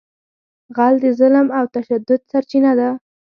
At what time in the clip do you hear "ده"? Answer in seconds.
2.79-2.89